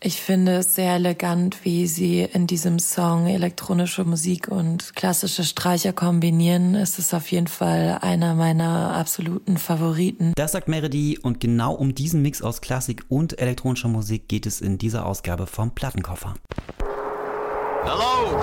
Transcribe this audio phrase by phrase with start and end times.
[0.00, 5.92] Ich finde es sehr elegant, wie sie in diesem Song elektronische Musik und klassische Streicher
[5.92, 6.76] kombinieren.
[6.76, 10.34] Es ist auf jeden Fall einer meiner absoluten Favoriten.
[10.36, 14.60] Das sagt Meredy und genau um diesen Mix aus Klassik und elektronischer Musik geht es
[14.60, 16.34] in dieser Ausgabe vom Plattenkoffer.
[17.82, 18.40] Hello!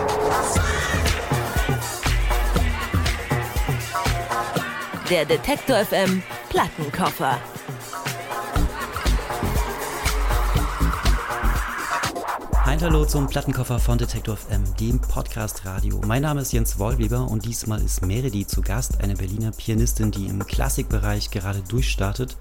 [5.10, 7.40] Der Detektor FM Plattenkoffer.
[12.76, 16.02] Ein Hallo zum Plattenkoffer von Detektor FM, dem Podcast Radio.
[16.06, 20.26] Mein Name ist Jens Wollweber und diesmal ist Meredi zu Gast, eine Berliner Pianistin, die
[20.26, 22.36] im Klassikbereich gerade durchstartet.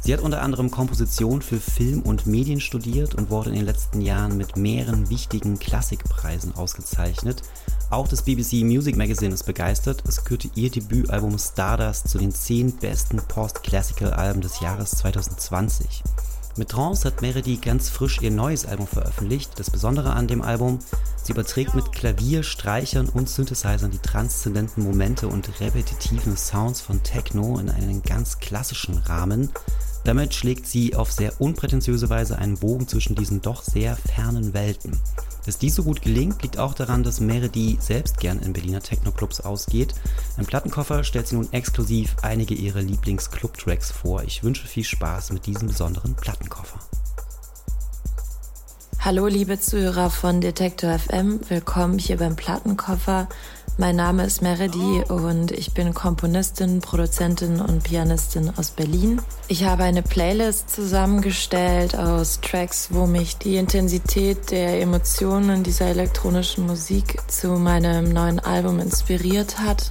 [0.00, 4.00] Sie hat unter anderem Komposition für Film und Medien studiert und wurde in den letzten
[4.00, 7.42] Jahren mit mehreren wichtigen Klassikpreisen ausgezeichnet.
[7.90, 10.04] Auch das BBC Music Magazine ist begeistert.
[10.06, 16.04] Es kürte ihr Debütalbum Stardust zu den zehn besten Post-Classical-Alben des Jahres 2020.
[16.60, 19.58] Mit Trance hat Meredy ganz frisch ihr neues Album veröffentlicht.
[19.58, 20.78] Das Besondere an dem Album,
[21.22, 27.58] sie überträgt mit Klavier, Streichern und Synthesizern die transzendenten Momente und repetitiven Sounds von Techno
[27.58, 29.50] in einen ganz klassischen Rahmen.
[30.04, 34.98] Damit schlägt sie auf sehr unprätentiöse Weise einen Bogen zwischen diesen doch sehr fernen Welten.
[35.46, 39.40] Dass dies so gut gelingt, liegt auch daran, dass Meredy selbst gern in Berliner Techno-Clubs
[39.40, 39.94] ausgeht.
[40.38, 44.22] Im Plattenkoffer stellt sie nun exklusiv einige ihrer Lieblings-Club-Tracks vor.
[44.22, 46.78] Ich wünsche viel Spaß mit diesem besonderen Plattenkoffer.
[49.02, 53.28] Hallo liebe Zuhörer von Detektor FM, willkommen hier beim Plattenkoffer.
[53.80, 59.22] Mein Name ist Meredi und ich bin Komponistin, Produzentin und Pianistin aus Berlin.
[59.48, 66.66] Ich habe eine Playlist zusammengestellt aus Tracks, wo mich die Intensität der Emotionen dieser elektronischen
[66.66, 69.90] Musik zu meinem neuen Album inspiriert hat.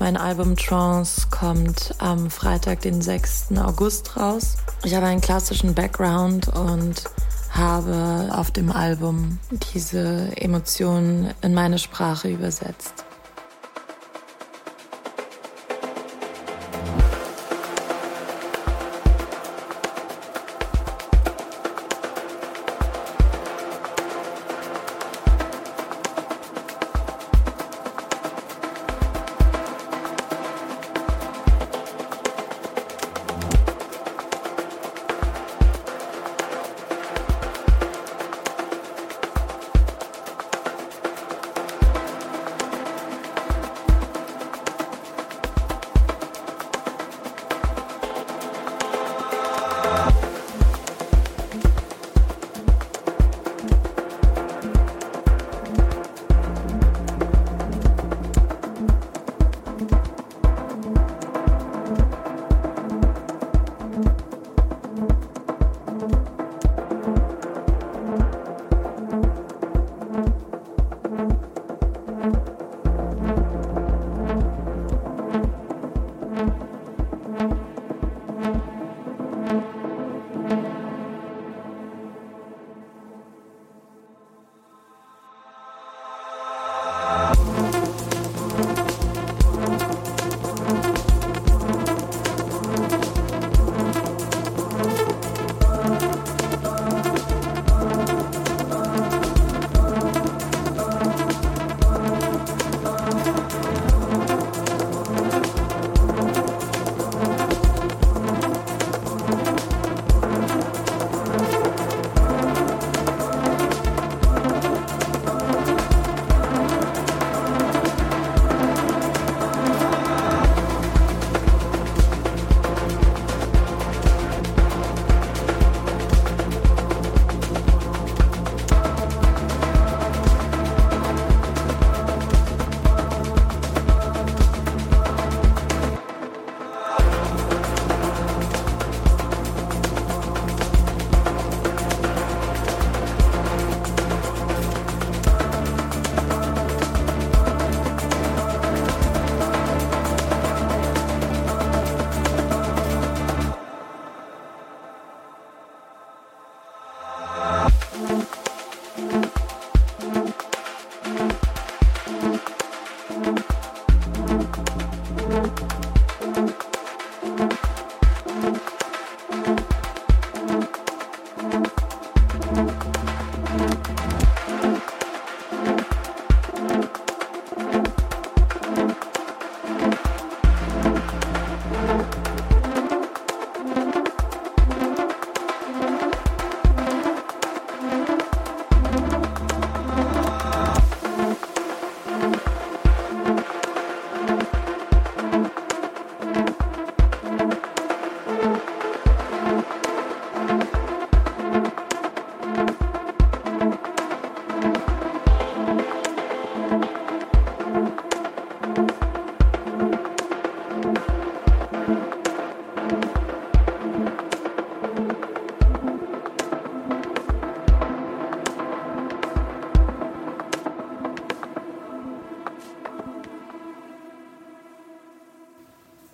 [0.00, 3.52] Mein Album Trance kommt am Freitag, den 6.
[3.58, 4.56] August raus.
[4.82, 7.04] Ich habe einen klassischen Background und
[7.50, 9.38] habe auf dem Album
[9.72, 13.04] diese Emotionen in meine Sprache übersetzt.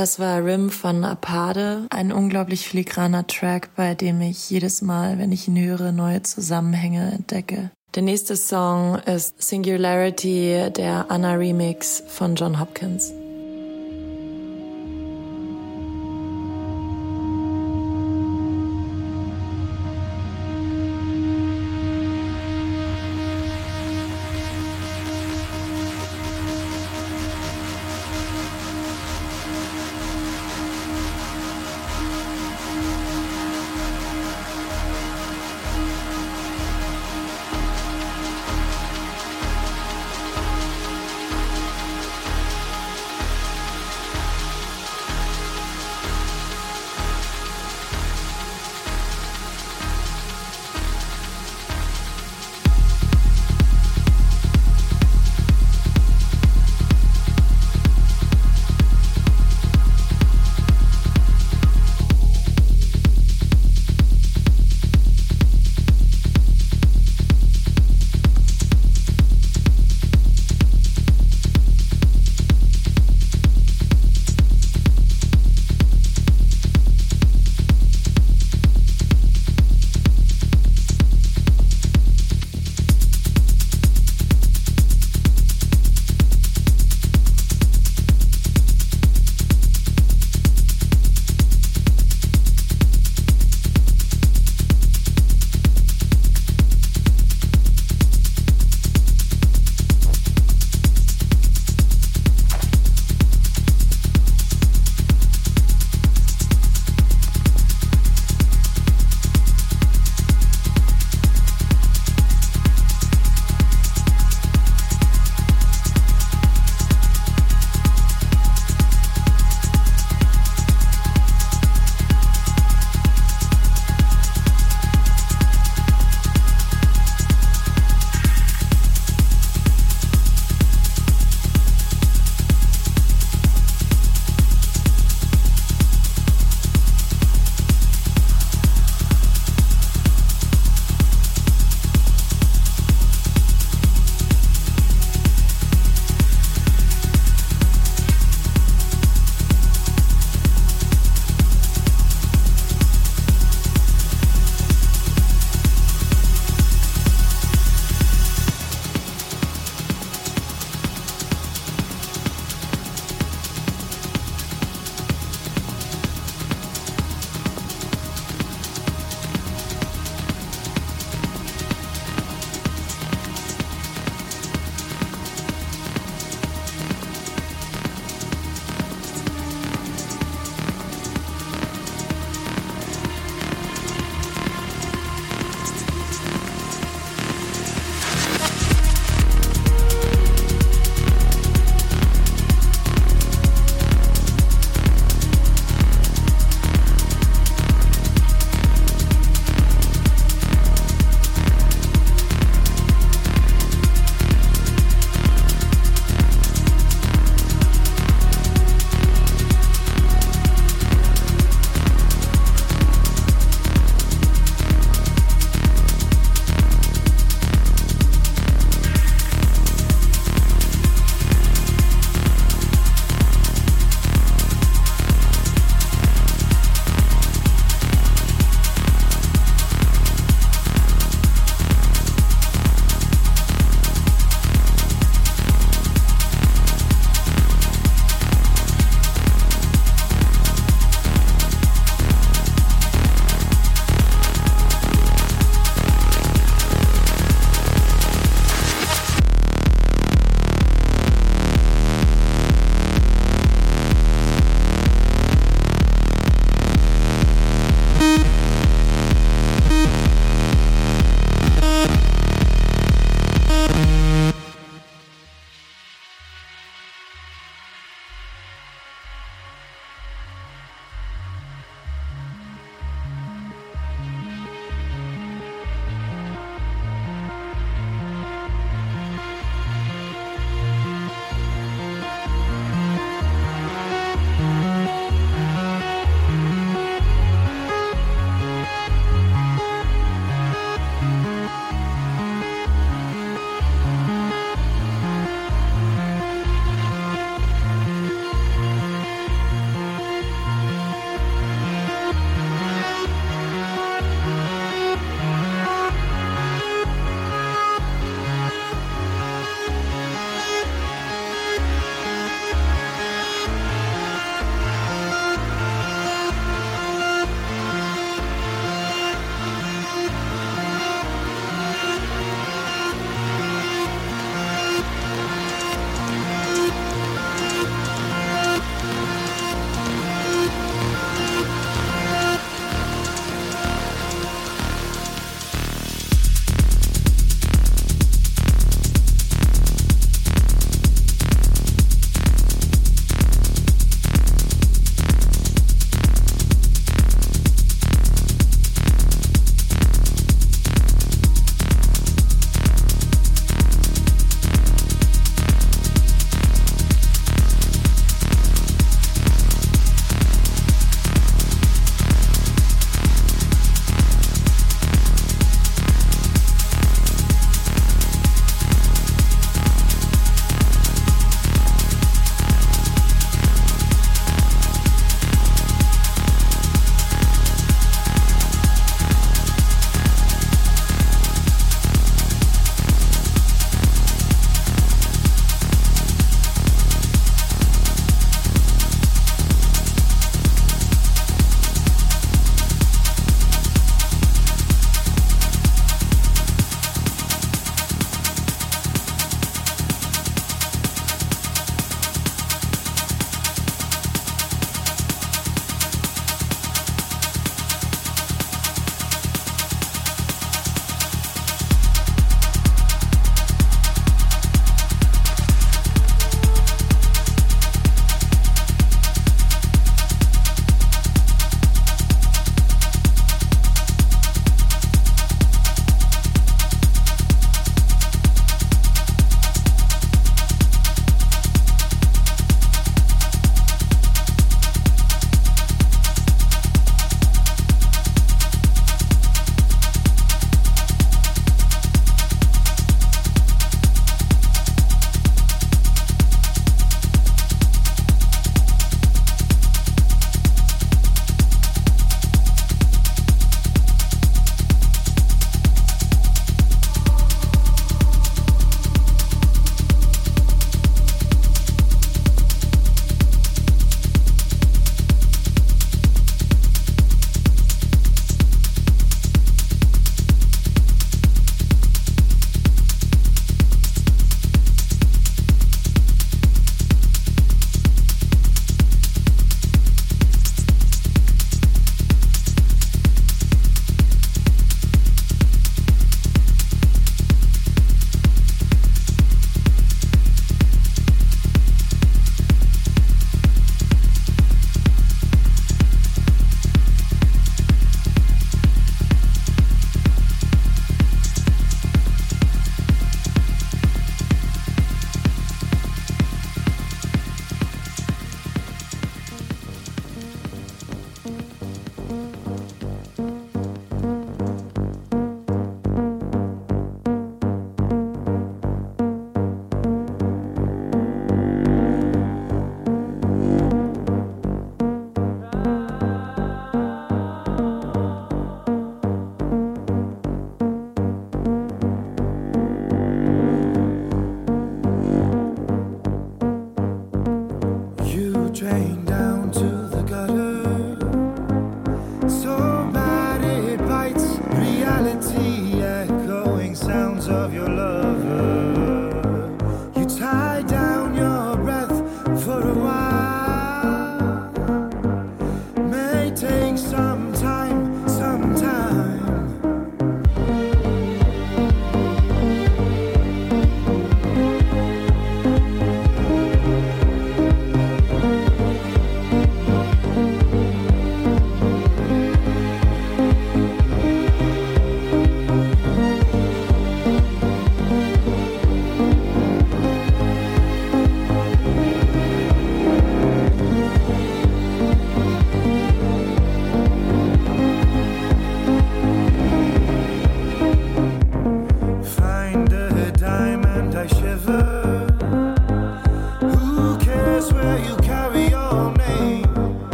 [0.00, 5.30] Das war Rim von Apade, ein unglaublich filigraner Track, bei dem ich jedes Mal, wenn
[5.30, 7.70] ich ihn höre, neue Zusammenhänge entdecke.
[7.94, 13.12] Der nächste Song ist Singularity, der Anna Remix von John Hopkins.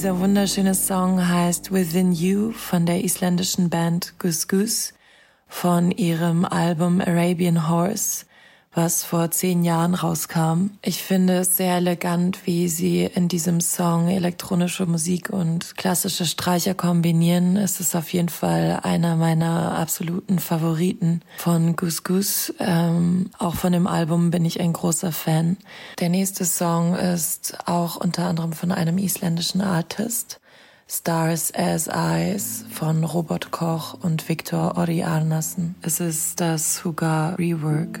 [0.00, 4.94] Dieser wunderschöne Song heißt Within You von der isländischen Band Gus Gus
[5.46, 8.24] von ihrem Album Arabian Horse
[8.72, 10.70] was vor zehn Jahren rauskam.
[10.82, 16.74] Ich finde es sehr elegant, wie sie in diesem Song elektronische Musik und klassische Streicher
[16.74, 17.56] kombinieren.
[17.56, 22.54] Es ist auf jeden Fall einer meiner absoluten Favoriten von Gus Gus.
[22.60, 25.56] Ähm, auch von dem Album bin ich ein großer Fan.
[25.98, 30.40] Der nächste Song ist auch unter anderem von einem isländischen Artist.
[30.92, 35.76] Stars as Eyes von Robert Koch und Viktor Ori Arnason.
[35.82, 38.00] Es ist das Huga Rework.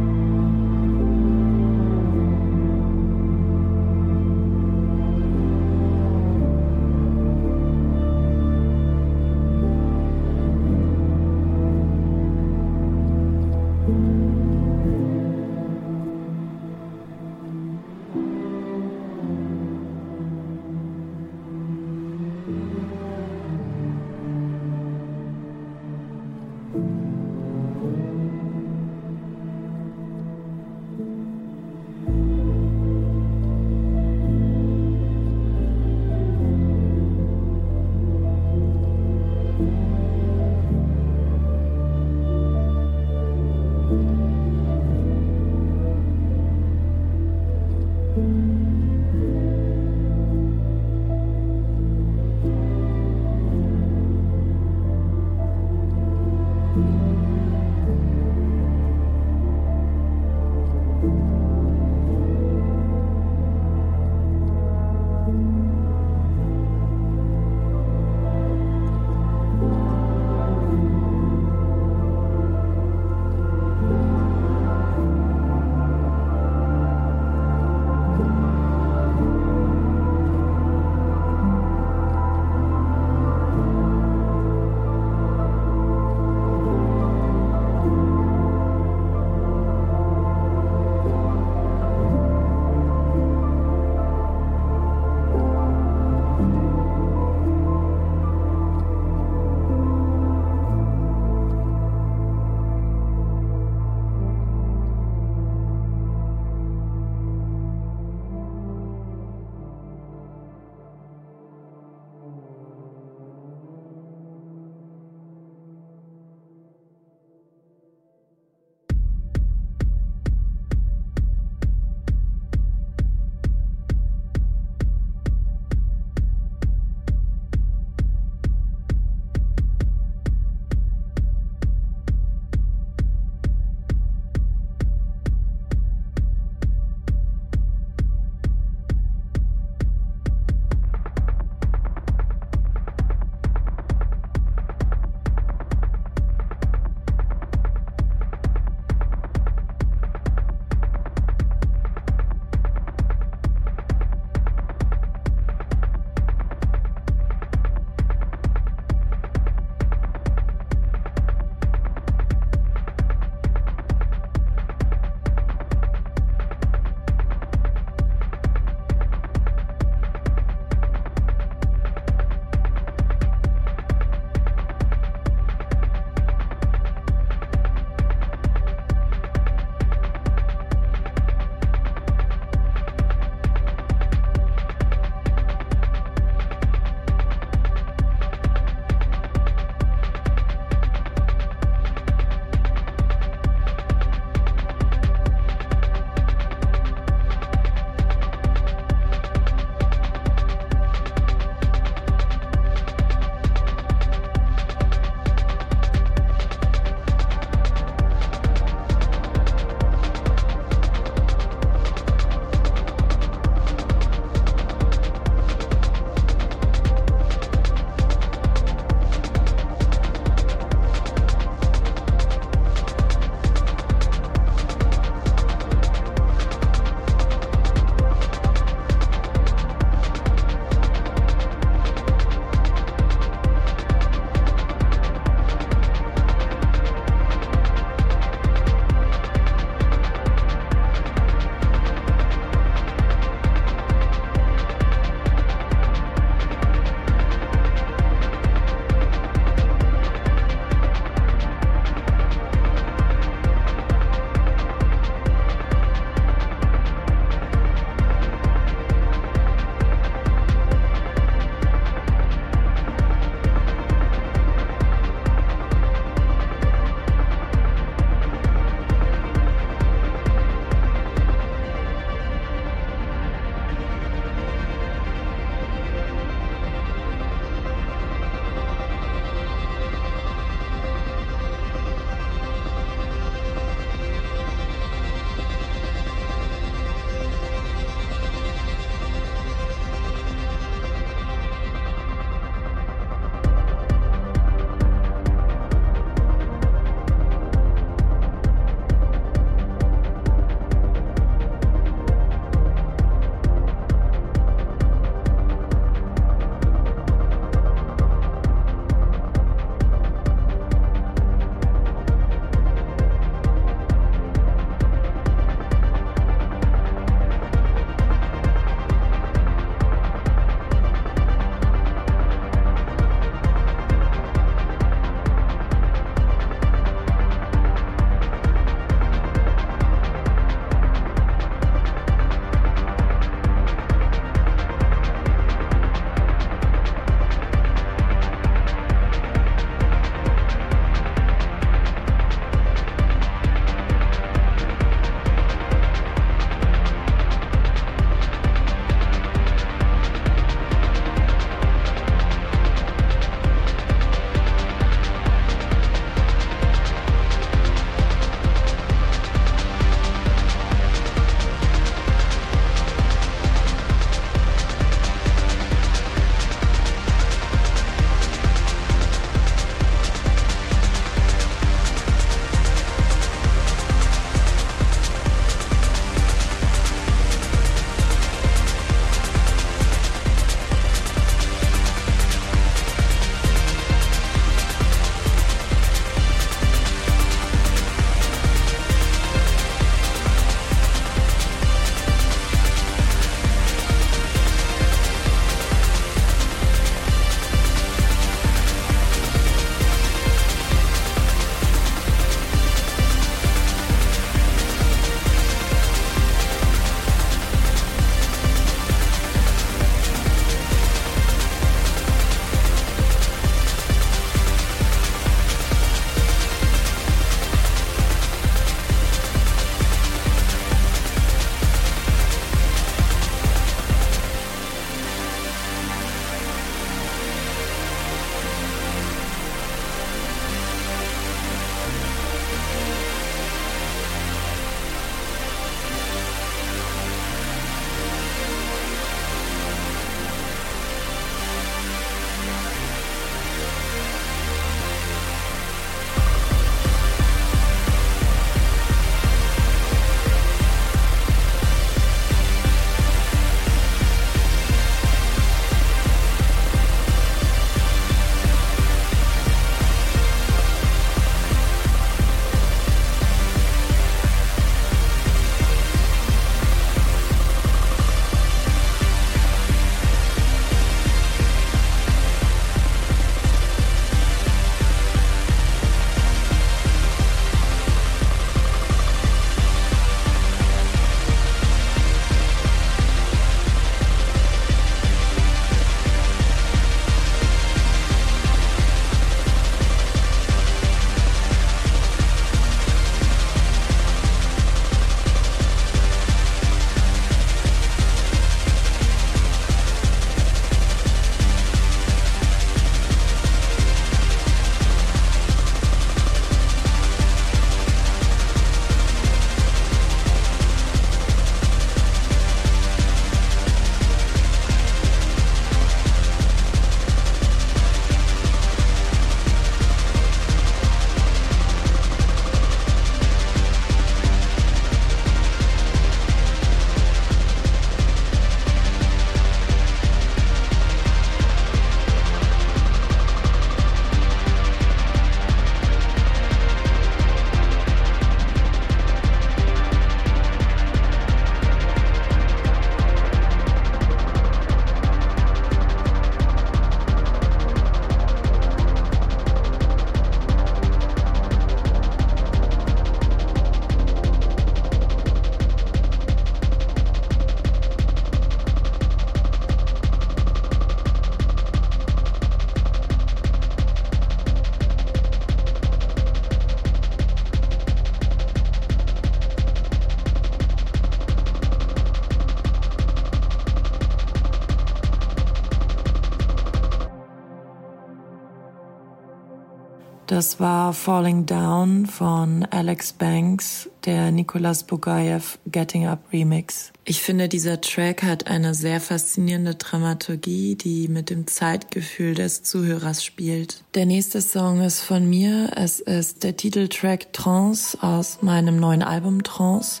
[580.40, 586.92] Das war Falling Down von Alex Banks, der Nicolas Bugayev Getting Up Remix.
[587.04, 593.22] Ich finde, dieser Track hat eine sehr faszinierende Dramaturgie, die mit dem Zeitgefühl des Zuhörers
[593.22, 593.84] spielt.
[593.94, 595.72] Der nächste Song ist von mir.
[595.76, 600.00] Es ist der Titeltrack Trance aus meinem neuen Album Trance.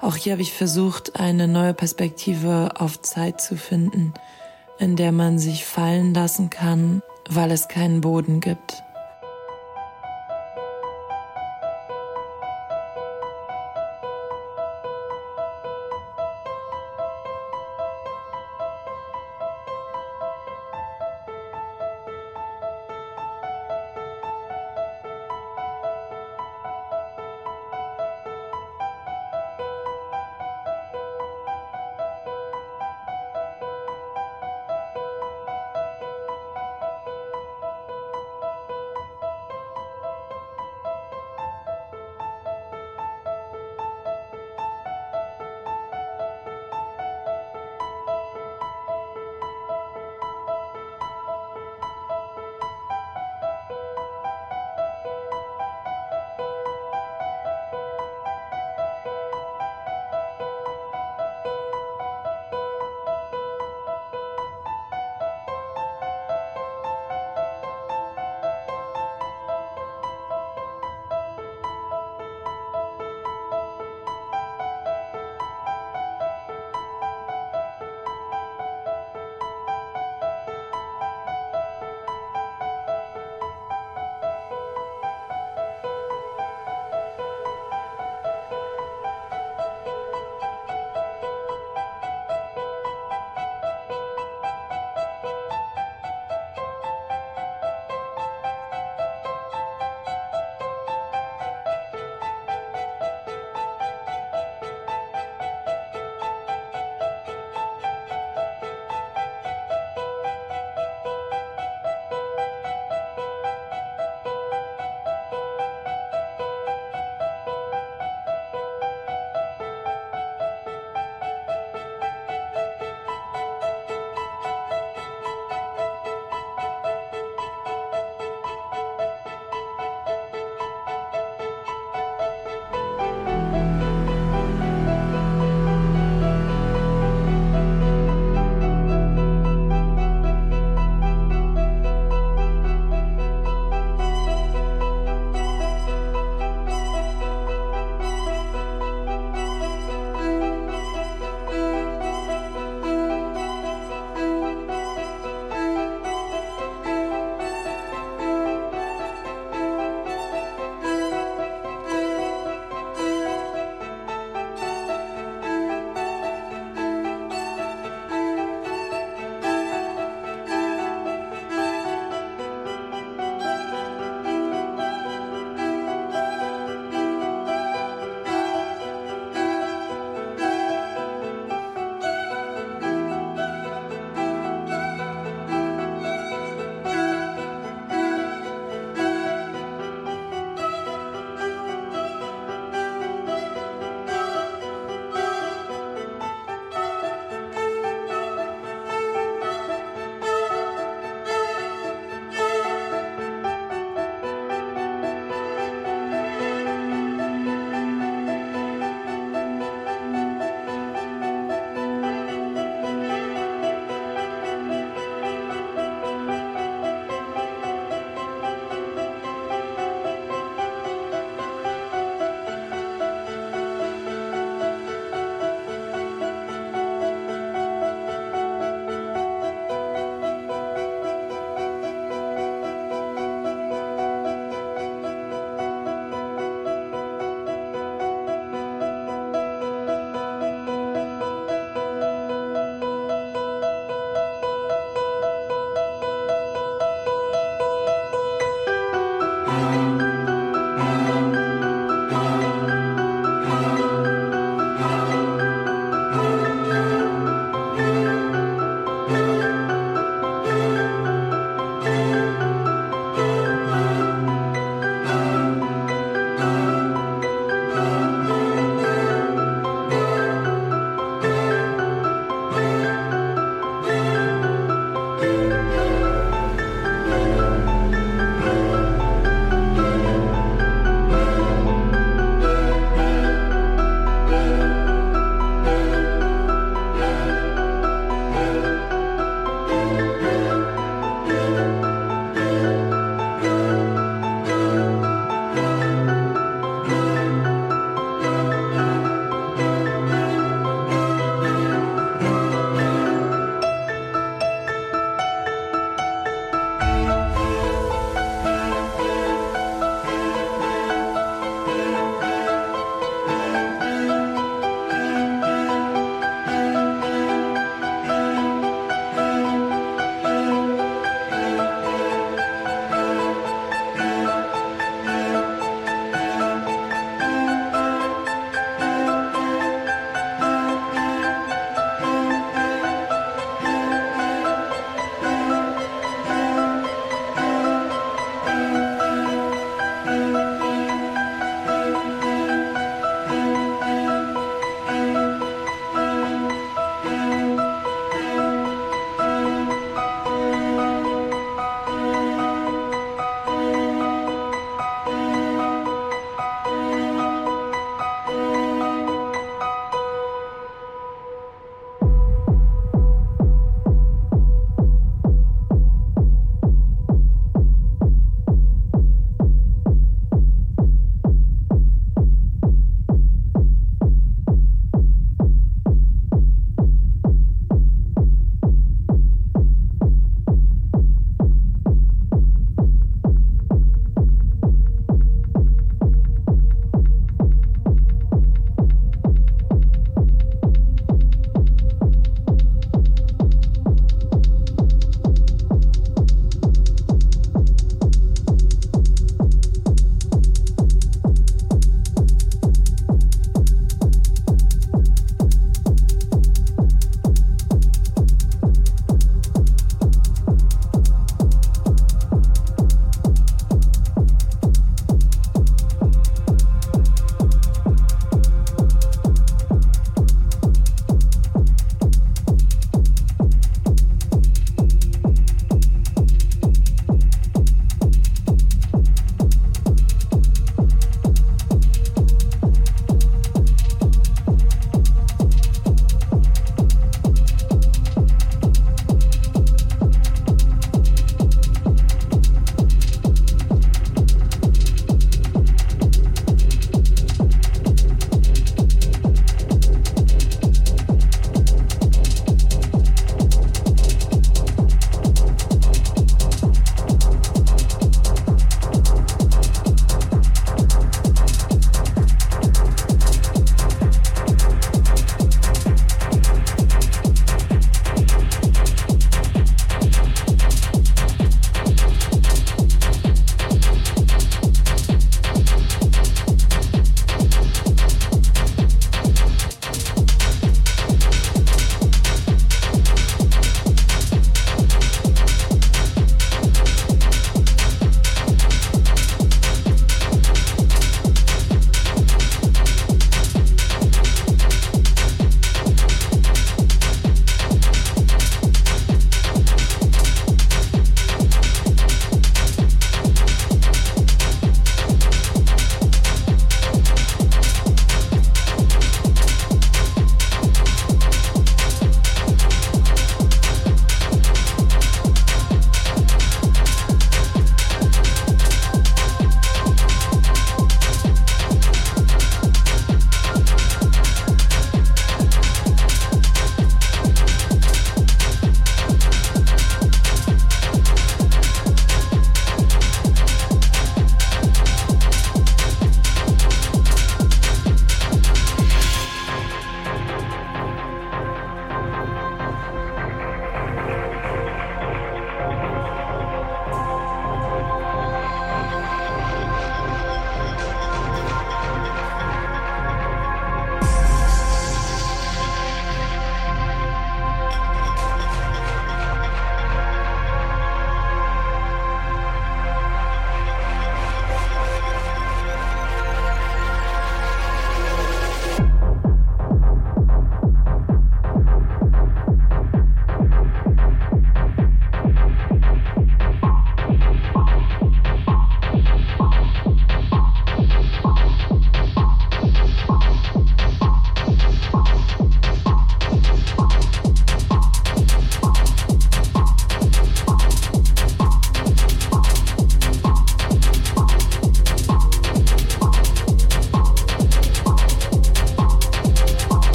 [0.00, 4.14] Auch hier habe ich versucht, eine neue Perspektive auf Zeit zu finden,
[4.78, 8.84] in der man sich fallen lassen kann, weil es keinen Boden gibt.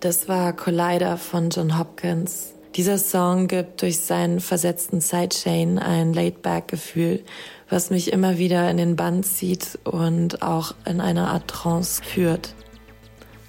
[0.00, 2.54] Das war Collider von John Hopkins.
[2.74, 7.22] Dieser Song gibt durch seinen versetzten Sidechain ein Laid-Back-Gefühl,
[7.68, 12.54] was mich immer wieder in den Bann zieht und auch in eine Art Trance führt.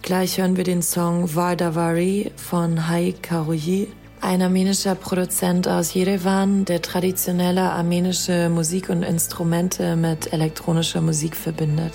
[0.01, 3.87] Gleich hören wir den Song Vardavari von Hai Karouyi,
[4.19, 11.93] ein armenischer Produzent aus Yerevan, der traditionelle armenische Musik und Instrumente mit elektronischer Musik verbindet.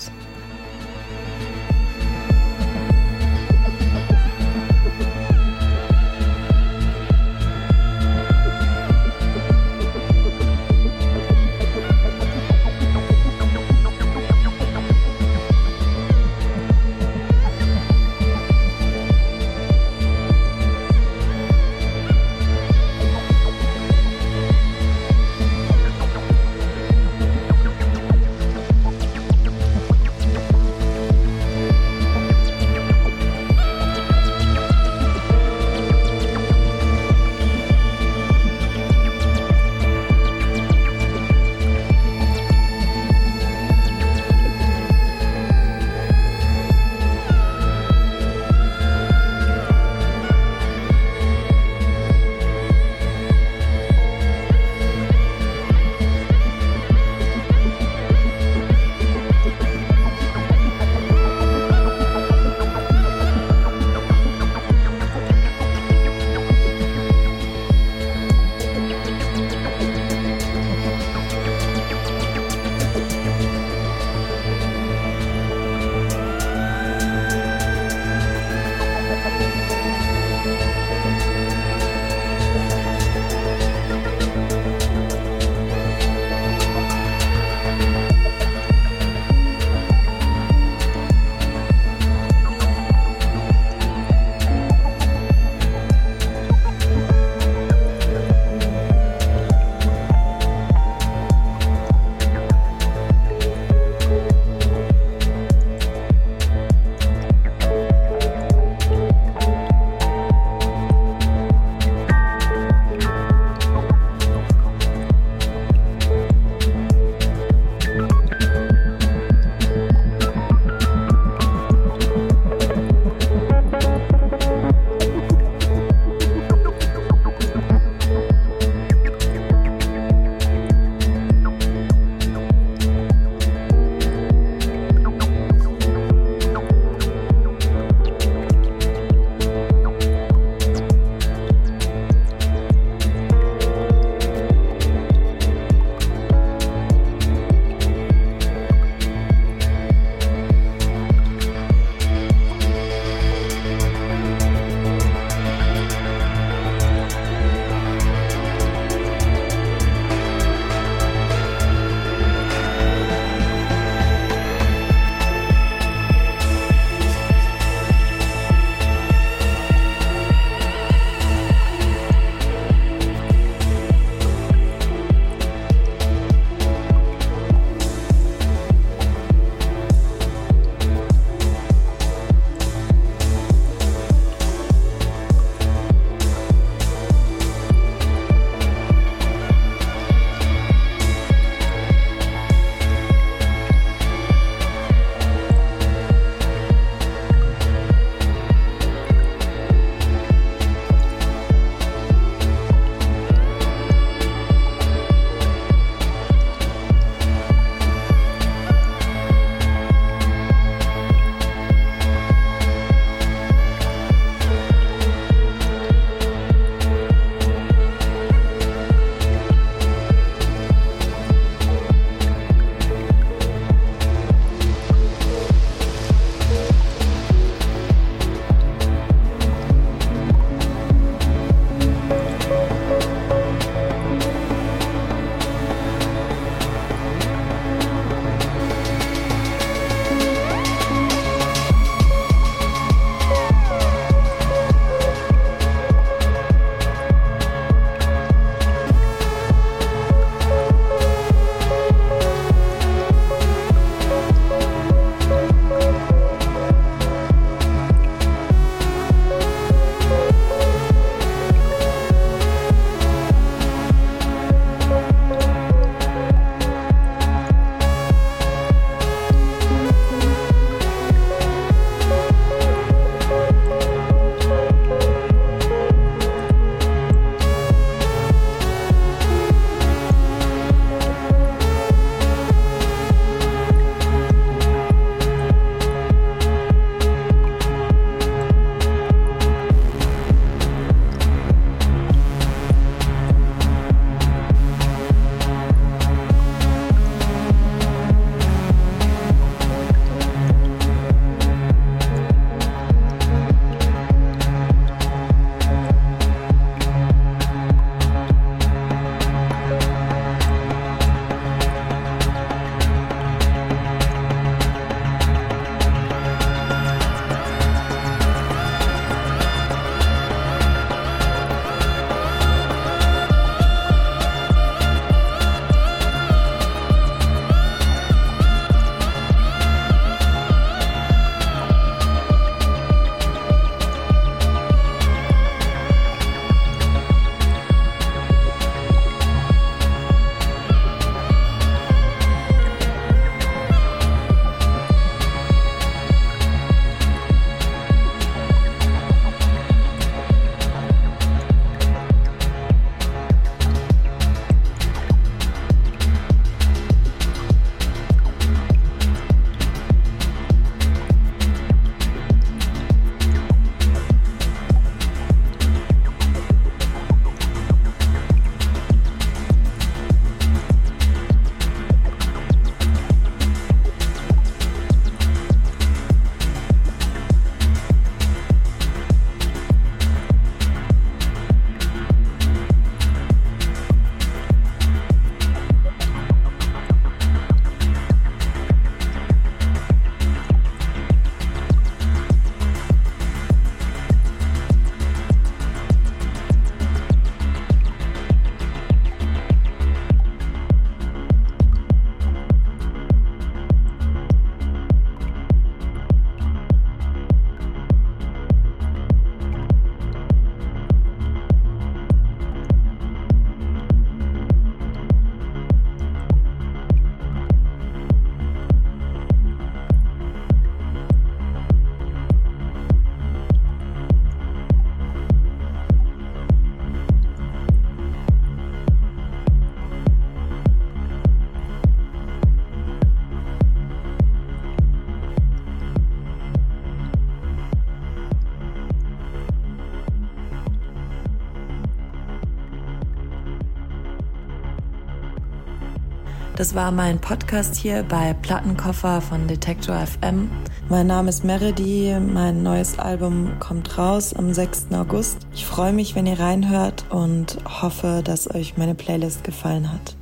[446.57, 450.49] Das war mein Podcast hier bei Plattenkoffer von Detektor FM.
[450.89, 452.17] Mein Name ist Meredy.
[452.19, 454.87] Mein neues Album kommt raus am 6.
[454.93, 455.45] August.
[455.53, 460.16] Ich freue mich, wenn ihr reinhört und hoffe, dass euch meine Playlist gefallen hat.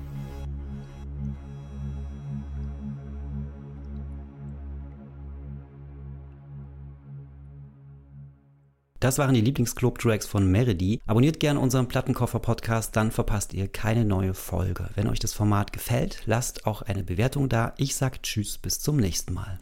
[9.06, 11.00] Das waren die Lieblingsclub-Tracks von Meredy.
[11.06, 14.90] Abonniert gerne unseren Plattenkoffer-Podcast, dann verpasst ihr keine neue Folge.
[14.96, 17.76] Wenn euch das Format gefällt, lasst auch eine Bewertung da.
[17.78, 19.60] Ich sag Tschüss, bis zum nächsten Mal.